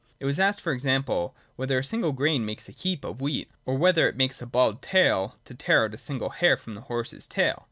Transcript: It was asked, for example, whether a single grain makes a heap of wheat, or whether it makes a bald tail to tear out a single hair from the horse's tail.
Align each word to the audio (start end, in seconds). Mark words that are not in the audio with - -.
It 0.19 0.25
was 0.25 0.39
asked, 0.39 0.61
for 0.61 0.71
example, 0.71 1.35
whether 1.57 1.77
a 1.77 1.83
single 1.83 2.11
grain 2.11 2.43
makes 2.43 2.67
a 2.67 2.71
heap 2.71 3.05
of 3.05 3.21
wheat, 3.21 3.47
or 3.67 3.77
whether 3.77 4.09
it 4.09 4.17
makes 4.17 4.41
a 4.41 4.47
bald 4.47 4.81
tail 4.81 5.37
to 5.45 5.53
tear 5.53 5.85
out 5.85 5.93
a 5.93 5.97
single 5.99 6.29
hair 6.29 6.57
from 6.57 6.73
the 6.73 6.81
horse's 6.81 7.27
tail. 7.27 7.59